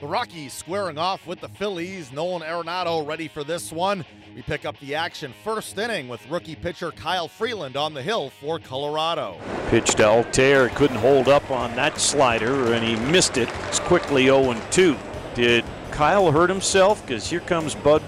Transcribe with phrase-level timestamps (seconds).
[0.00, 2.12] The Rockies squaring off with the Phillies.
[2.12, 4.04] Nolan Arenado ready for this one.
[4.32, 8.30] We pick up the action first inning with rookie pitcher Kyle Freeland on the hill
[8.30, 9.36] for Colorado.
[9.70, 13.48] Pitch to Altherr, couldn't hold up on that slider, and he missed it.
[13.66, 14.96] It's quickly 0 2.
[15.34, 17.04] Did Kyle hurt himself?
[17.04, 18.00] Because here comes Bud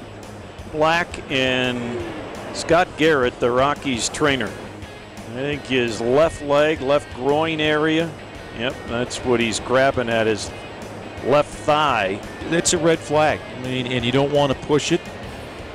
[0.71, 2.01] Black and
[2.55, 4.47] Scott Gehret, the Rockies trainer.
[4.47, 8.09] I think his left leg, left groin area.
[8.59, 10.53] Yep, that's what he's grabbing at his
[11.25, 12.21] left thigh.
[12.48, 13.41] That's a red flag.
[13.56, 15.01] I mean, and you don't want to push it.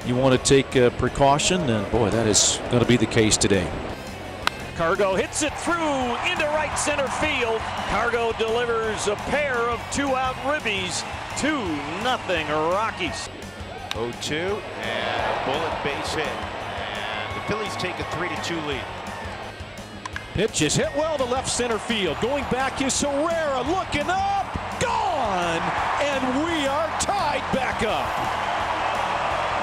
[0.05, 3.38] You want to take uh, precaution, and boy, that is going to be the case
[3.38, 3.67] today.
[4.76, 5.73] Cargo hits it through
[6.30, 7.59] into right center field.
[7.89, 11.03] Cargo delivers a pair of two-out ribbies.
[11.39, 11.48] 2
[12.03, 13.30] nothing Rockies.
[13.91, 16.27] 0-2 and a bullet base hit.
[16.27, 18.81] And the Phillies take a 3-2 lead.
[20.34, 22.17] Pitch is hit well to left center field.
[22.22, 24.55] Going back is Herrera looking up.
[24.85, 25.62] Gone!
[26.02, 28.05] And we are tied back up.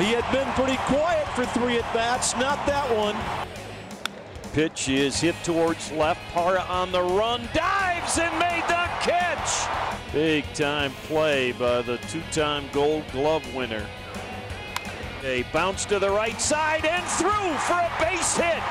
[0.01, 3.17] He had been pretty quiet for three at bats, not that one.
[4.53, 6.21] Pitch is hit towards left.
[6.33, 9.69] Parra on the run, dives and made the catch.
[10.13, 13.87] Big time play by the two time gold glove winner.
[15.25, 18.63] A bounce to the right side and through for a base hit.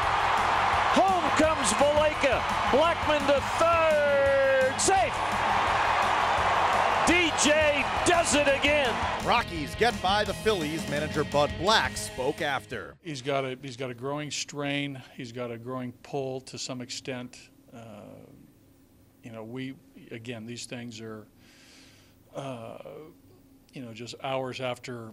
[0.99, 2.41] Home comes Valaika.
[2.71, 4.79] Blackmon to third.
[4.79, 5.40] Safe.
[7.07, 8.93] DJ does it again.
[9.25, 10.87] Rockies get by the Phillies.
[10.89, 12.95] Manager Bud Black spoke after.
[13.01, 15.01] He's got a he's got a groin strain.
[15.15, 17.49] He's got a groin pull to some extent.
[17.75, 17.79] Uh,
[19.23, 19.73] you know, we
[20.11, 21.25] again these things are
[22.35, 22.77] uh,
[23.73, 25.11] you know just hours after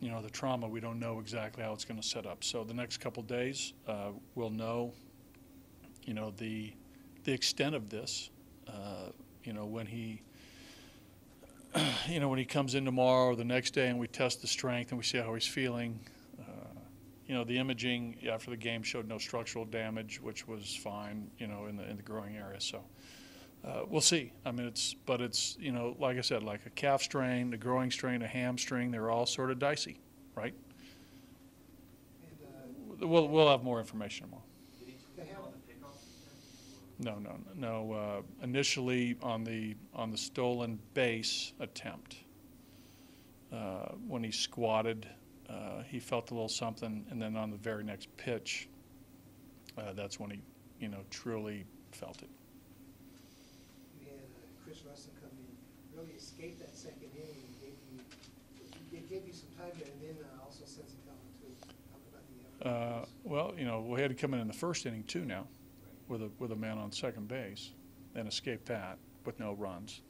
[0.00, 0.68] you know the trauma.
[0.68, 2.44] We don't know exactly how it's going to set up.
[2.44, 4.92] So the next couple days uh, we'll know
[6.04, 6.74] you know the
[7.24, 8.28] the extent of this.
[8.68, 9.10] Uh,
[9.42, 10.20] you know when he
[12.08, 14.46] you know when he comes in tomorrow or the next day and we test the
[14.46, 15.98] strength and we see how he's feeling.
[16.38, 16.80] Uh,
[17.26, 21.30] you know the imaging after the game showed no structural damage, which was fine.
[21.38, 22.60] You know in the in the groin area.
[22.60, 22.82] So.
[23.62, 24.32] Uh, we'll see.
[24.46, 27.58] I mean, it's but it's you know, like I said, like a calf strain, a
[27.58, 28.90] groin strain, a hamstring.
[28.90, 30.00] They're all sort of dicey,
[30.34, 30.54] right?
[32.22, 34.44] And, uh, we'll we'll have more information tomorrow.
[37.00, 37.92] No, no, no.
[37.92, 42.16] Uh, initially on the on the stolen base attempt,
[43.50, 45.08] uh, when he squatted,
[45.48, 48.68] uh, he felt a little something, and then on the very next pitch,
[49.78, 50.42] uh, that's when he,
[50.78, 52.28] you know, truly felt it.
[54.62, 57.48] Chris Rusin come in, really escaped that second inning.
[57.60, 61.52] Gave you, it gave you some time there, and then uh, also Sensi Calhoun too.
[61.90, 62.22] Talk about
[62.62, 65.24] the uh, Well, you know, we had to come in in the first inning too
[65.24, 65.46] now,
[66.10, 67.70] with a with a man on second base,
[68.14, 70.02] and escaped that with no runs,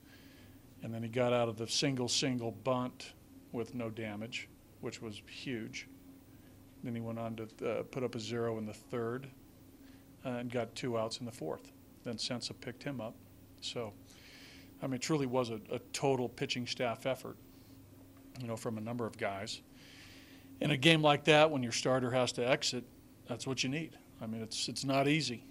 [0.83, 3.12] and then he got out of the single single bunt
[3.53, 4.49] with no damage,
[4.81, 5.87] which was huge.
[6.83, 9.28] Then he went on to uh, put up a zero in the third,
[10.25, 11.71] uh, and got two outs in the fourth.
[12.03, 13.15] Then Sensa picked him up,
[13.61, 13.93] so.
[14.82, 17.37] I mean, it truly was a, a, total pitching staff effort,
[18.41, 19.61] you know, from a number of guys.
[20.62, 22.84] In a game like that, when your starter has to exit,
[23.28, 23.99] that's what you need.
[24.22, 25.44] I mean, it's it's not easy,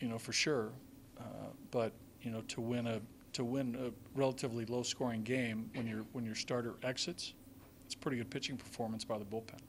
[0.00, 0.70] you know, for sure.
[1.18, 1.22] Uh,
[1.70, 3.00] but you know, to win a
[3.32, 7.34] to win a relatively low-scoring game when your when your starter exits,
[7.86, 9.60] it's pretty good pitching performance by the bullpen.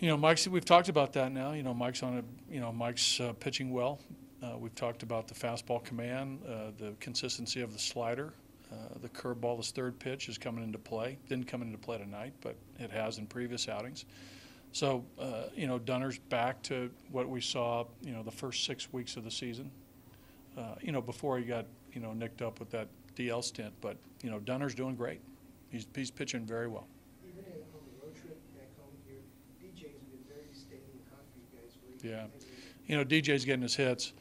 [0.00, 0.46] You know, Mike's.
[0.46, 1.52] We've talked about that now.
[1.52, 2.52] You know, Mike's on a.
[2.52, 3.98] You know, Mike's uh, pitching well.
[4.40, 8.32] Uh, we've talked about the fastball command, uh, the consistency of the slider.
[8.70, 11.18] Uh, the curveball, his third pitch, is coming into play.
[11.28, 14.04] Didn't come into play tonight, but it has in previous outings.
[14.72, 18.92] So, uh, you know, Dunner's back to what we saw, you know, the first six
[18.92, 19.70] weeks of the season.
[20.56, 23.72] Uh, you know, before he got, you know, nicked up with that DL stint.
[23.80, 25.20] But, you know, Dunner's doing great.
[25.70, 26.86] He's, he's pitching very well.
[27.26, 29.18] Even on the road trip back home here,
[29.62, 32.10] DJ's been very steady and hot for you.
[32.10, 32.26] Yeah
[32.88, 34.12] you know, DJ's getting his hits.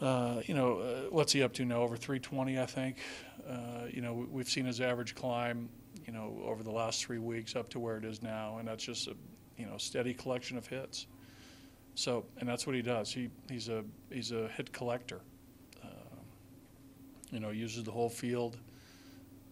[0.00, 1.82] Uh, you know, uh, what's he up to now?
[1.82, 2.96] Over 320, I think.
[3.46, 5.68] Uh, you know, we've seen his average climb,
[6.06, 8.82] you know, over the last three weeks up to where it is now, and that's
[8.84, 9.16] just a,
[9.60, 11.06] you know, steady collection of hits.
[11.94, 13.12] So, and that's what he does.
[13.12, 15.20] He he's a he's a hit collector.
[15.84, 15.88] Uh,
[17.30, 18.56] you know, uses the whole field.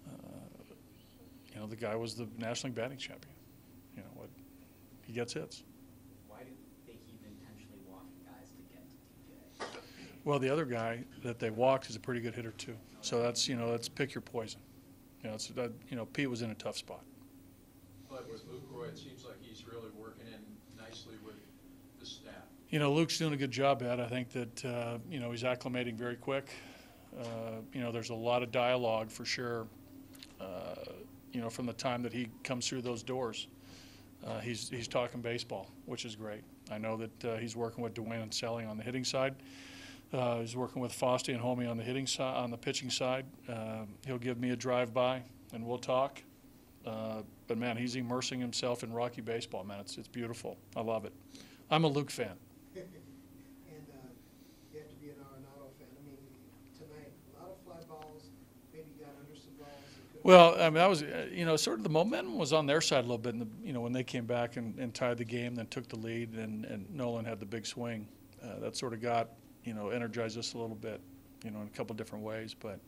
[0.09, 0.13] Uh,
[1.53, 3.35] you know, the guy was the National League batting champion.
[3.95, 4.31] You know what?
[5.03, 5.63] He gets hits.
[6.27, 6.51] Why do
[6.87, 9.81] they keep intentionally walking guys to get to DK?
[10.25, 12.77] Well, the other guy that they walked is a pretty good hitter too.
[13.03, 14.61] So that's you know that's pick your poison.
[15.23, 17.03] You know, it's that you know Pete was in a tough spot.
[18.87, 21.37] It seems like he's really working in nicely with
[22.01, 22.33] the staff.
[22.71, 24.01] You know, Luke's doing a good job at.
[24.01, 26.51] I think that uh, you know he's acclimating very quick.
[27.19, 29.67] Uh, you know, there's a lot of dialogue for sure.
[30.41, 30.75] Uh,
[31.33, 33.49] you know, from the time that he comes through those doors,
[34.27, 36.43] uh, he's he's talking baseball, which is great.
[36.71, 39.35] I know that uh, he's working with Dwayne and Selling on the hitting side.
[40.13, 43.27] Uh, he's working with Fosty and Homie on the hitting side, on the pitching side.
[43.49, 45.23] Uh, he'll give me a drive by,
[45.53, 46.23] and we'll talk.
[46.87, 49.65] Uh, but man, he's immersing himself in Rocky baseball.
[49.65, 50.57] Man, it's it's beautiful.
[50.77, 51.13] I love it.
[51.71, 52.37] I'm a Luke fan.
[52.77, 54.09] And uh,
[54.73, 55.89] you have to be an Arenado fan.
[55.91, 56.17] I mean,
[56.77, 58.25] tonight, a lot of fly balls,
[58.73, 60.23] maybe got under some balls.
[60.23, 62.81] Well, I mean, that was, uh, you know, sort of the momentum was on their
[62.81, 63.35] side a little bit.
[63.35, 65.89] In the, you know, when they came back and, and tied the game, then took
[65.89, 68.07] the lead, and, and Nolan had the big swing.
[68.43, 69.31] Uh, that sort of got,
[69.65, 71.01] you know, energized us a little bit,
[71.45, 72.55] you know, in a couple different ways.
[72.59, 72.79] But,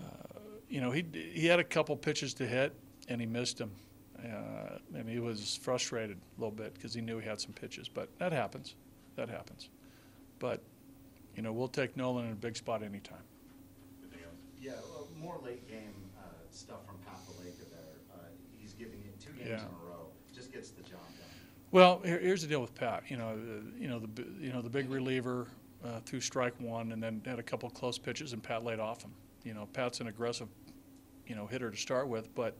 [0.00, 0.38] uh,
[0.68, 2.74] you know, he he had a couple pitches to hit,
[3.08, 3.70] and he missed him.
[4.18, 7.88] uh, and he was frustrated a little bit because he knew he had some pitches.
[7.88, 8.74] But that happens,
[9.16, 9.68] that happens.
[10.38, 10.62] But,
[11.36, 13.22] you know, we'll take Nolan in a big spot anytime.
[14.60, 16.22] Yeah, well, more late game uh,
[16.52, 17.80] stuff from Pat Valaika there.
[18.14, 18.18] Uh,
[18.60, 21.26] He's giving you two games in a row, just gets the job done.
[21.72, 23.02] Well, here, here's the deal with Pat.
[23.08, 25.48] You know, uh, you know the you know the big reliever
[25.84, 29.02] uh, through strike one, and then had a couple close pitches, and Pat laid off
[29.02, 29.10] him.
[29.42, 30.46] You know, Pat's an aggressive,
[31.26, 32.56] you know, hitter to start with, but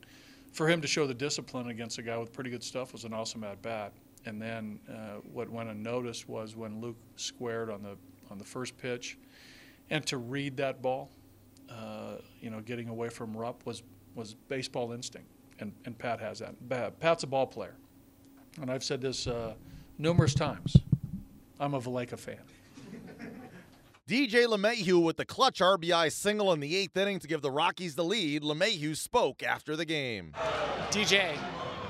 [0.52, 3.12] for him to show the discipline against a guy with pretty good stuff was an
[3.12, 3.92] awesome at bat.
[4.24, 7.96] And then uh, what went unnoticed was when Luke squared on the
[8.30, 9.18] on the first pitch,
[9.90, 11.10] and to read that ball,
[11.68, 13.82] uh, you know, getting away from Rupp was
[14.14, 15.28] was baseball instinct,
[15.58, 17.00] and and Pat has that.
[17.00, 17.74] Pat's a ball player
[18.60, 19.54] and I've said this uh,
[19.98, 20.76] numerous times.
[21.58, 22.40] I'm a Valaika fan.
[24.12, 27.94] DJ LeMahieu with the clutch RBI single in the eighth inning to give the Rockies
[27.94, 28.42] the lead.
[28.42, 30.34] LeMahieu spoke after the game.
[30.90, 31.34] DJ,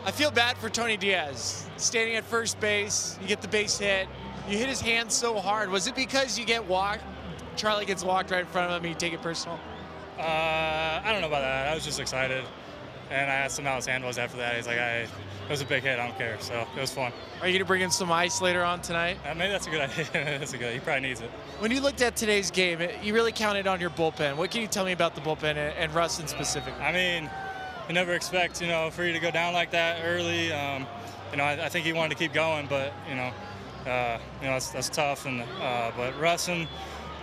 [0.05, 1.69] I feel bad for Tony Diaz.
[1.79, 4.07] Standing at first base, you get the base hit.
[4.49, 5.69] You hit his hand so hard.
[5.69, 7.03] Was it because you get walked?
[7.57, 9.59] Charlie gets walked right in front of him, you take it personal?
[10.17, 11.73] Uh, I don't know about that.
[11.73, 12.45] I was just excited,
[13.11, 14.55] and I asked him how his hand was after that.
[14.55, 15.11] He's like, I, "It
[15.53, 15.99] was a big hit.
[15.99, 17.13] I don't care." So it was fun.
[17.41, 19.19] Are you going to bring in some ice later on tonight?
[19.25, 20.07] Uh, maybe that's a good idea.
[20.13, 20.73] that's a good.
[20.75, 21.31] He probably needs it.
[21.61, 24.37] When you looked at today's game, you really counted on your bullpen.
[24.37, 26.81] What can you tell me about the bullpen and, and Rusin specifically?
[26.81, 27.31] I mean,
[27.87, 30.53] you never expect you know for you to go down like that early.
[30.53, 30.87] Um,
[31.31, 33.31] you know, I, I think he wanted to keep going, but you know,
[33.87, 35.27] uh, you know that's, that's tough.
[35.27, 36.67] And uh, but Rusin,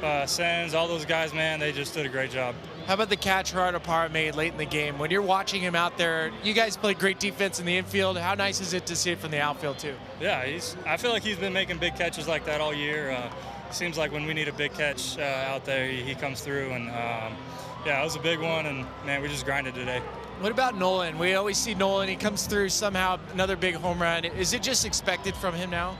[0.04, 2.56] uh, Sens, all those guys, man, they just did a great job.
[2.90, 4.98] How about the catch Gerardo Parra made late in the game?
[4.98, 8.18] When you're watching him out there, you guys played great defense in the infield.
[8.18, 9.94] How nice is it to see it from the outfield too?
[10.20, 10.76] Yeah, he's.
[10.88, 13.12] I feel like he's been making big catches like that all year.
[13.12, 13.32] Uh,
[13.70, 16.72] seems like when we need a big catch uh, out there, he, he comes through,
[16.72, 17.38] and um,
[17.86, 18.66] yeah, it was a big one.
[18.66, 20.00] And man, we just grinded today.
[20.40, 21.20] What about Nolan?
[21.20, 22.10] We always see Nolan.
[22.10, 24.26] He comes through somehow, another big home run.
[24.26, 25.96] Is it just expected from him now?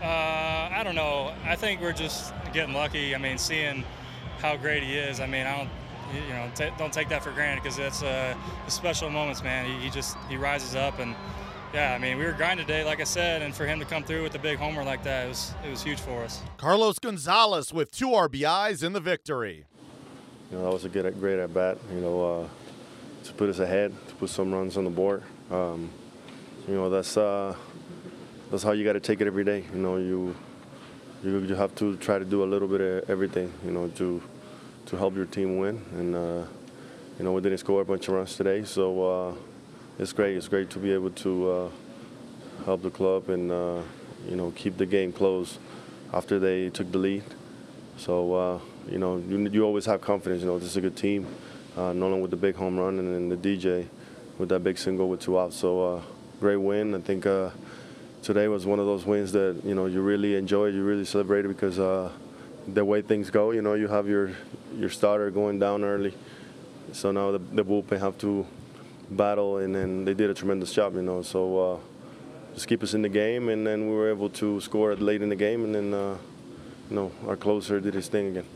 [0.00, 0.06] Uh,
[0.72, 1.34] I don't know.
[1.44, 3.14] I think we're just getting lucky.
[3.14, 3.84] I mean, seeing
[4.38, 5.20] how great he is.
[5.20, 5.70] I mean, I don't.
[6.12, 8.34] You know, t- don't take that for granted because it's uh,
[8.64, 9.66] the special moments, man.
[9.66, 11.14] He, he just he rises up and
[11.72, 11.92] yeah.
[11.92, 14.22] I mean, we were grinding today, like I said, and for him to come through
[14.22, 16.40] with a big homer like that, it was it was huge for us.
[16.56, 19.64] Carlos Gonzalez with two RBIs in the victory.
[20.50, 21.78] You know, that was a good, great at bat.
[21.92, 22.48] You know, uh,
[23.24, 25.22] to put us ahead, to put some runs on the board.
[25.50, 25.90] Um,
[26.68, 27.56] you know, that's uh,
[28.50, 29.64] that's how you got to take it every day.
[29.72, 30.36] You know, you
[31.24, 33.52] you you have to try to do a little bit of everything.
[33.64, 34.22] You know, to
[34.86, 35.82] to help your team win.
[35.92, 36.44] And uh,
[37.18, 39.34] you know, we didn't score a bunch of runs today, so uh,
[39.98, 40.36] it's great.
[40.36, 41.68] It's great to be able to uh,
[42.64, 43.80] help the club and uh,
[44.28, 45.58] you know keep the game close
[46.12, 47.24] after they took the lead.
[47.96, 48.58] So uh,
[48.90, 50.42] you know, you, you always have confidence.
[50.42, 51.26] You know, this is a good team.
[51.76, 53.86] Uh, Nolan with the big home run, and then the DJ
[54.38, 55.56] with that big single with two outs.
[55.56, 56.02] So
[56.40, 56.94] great win.
[56.94, 57.26] I think
[58.22, 61.48] today was one of those wins that you know you really enjoyed, you really celebrated
[61.48, 61.76] because
[62.66, 63.52] the way things go.
[63.52, 64.32] You know, you have your
[64.76, 66.14] your starter going down early,
[66.92, 68.46] so now the, the bullpen have to
[69.10, 70.94] battle, and then they did a tremendous job.
[70.94, 71.58] You know, so.
[71.58, 71.78] Uh,
[72.54, 75.28] just keep us in the game, and then we were able to score late in
[75.28, 76.16] the game, and then uh,
[76.88, 78.46] you know our closer did his thing again.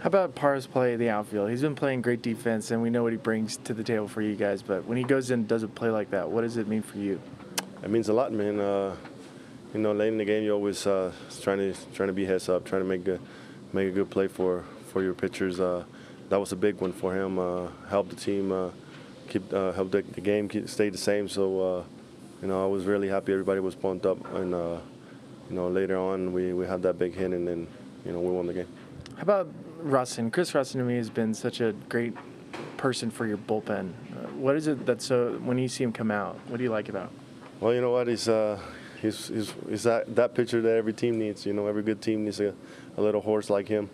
[0.00, 1.50] How about Parra's play in the outfield?
[1.50, 4.20] He's been playing great defense, and we know what he brings to the table for
[4.20, 4.62] you guys.
[4.62, 6.82] But when he goes in and does a play like that, what does it mean
[6.82, 7.20] for you?
[7.82, 8.60] It means a lot, man.
[8.60, 8.96] Uh,
[9.72, 12.48] you know, late in the game, you're always uh, trying to trying to be heads
[12.48, 13.20] up, trying to make a
[13.72, 14.64] make a good play for
[14.96, 15.60] for your pitchers.
[15.60, 15.84] Uh,
[16.30, 17.38] that was a big one for him.
[17.38, 18.70] Uh, help the team uh,
[19.28, 21.28] keep uh, help the, the game keep, stay the same.
[21.28, 21.84] So uh,
[22.40, 23.32] you know, I was really happy.
[23.32, 24.78] Everybody was pumped up, and uh,
[25.50, 27.66] you know, later on we, we had that big hit, and then
[28.06, 28.68] you know we won the game.
[29.16, 29.48] How about
[29.84, 30.32] Rusin?
[30.32, 32.14] Chris Rusin to me has been such a great
[32.78, 33.90] person for your bullpen.
[33.90, 36.70] Uh, what is it that so when you see him come out, what do you
[36.70, 37.10] like about?
[37.10, 37.20] Him?
[37.60, 38.08] Well, you know what?
[38.08, 38.58] He's uh,
[39.02, 41.44] he's, he's, he's that, that pitcher that every team needs.
[41.44, 42.54] You know, every good team needs a,
[42.96, 43.90] a little horse like him.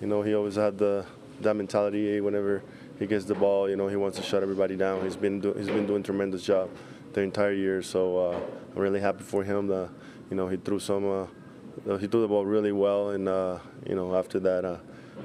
[0.00, 1.04] You know, he always had the
[1.40, 2.20] that mentality.
[2.20, 2.62] Whenever
[2.98, 5.02] he gets the ball, you know, he wants to shut everybody down.
[5.02, 6.70] He's been do, he's been doing tremendous job
[7.12, 7.82] the entire year.
[7.82, 8.40] So uh,
[8.74, 9.66] I'm really happy for him.
[9.68, 9.90] That
[10.30, 13.58] you know he threw some uh, he threw the ball really well, and uh,
[13.88, 14.76] you know after that, uh,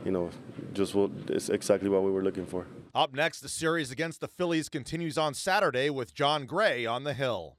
[0.05, 0.29] you know,
[0.73, 2.65] just what, it's exactly what we were looking for.
[2.95, 7.13] Up next, the series against the Phillies continues on Saturday with Jon Gray on the
[7.13, 7.56] hill.